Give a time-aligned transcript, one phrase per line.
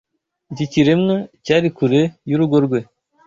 [0.53, 1.15] Iki kiremwa
[1.45, 2.79] cyari kure y’urugo rwe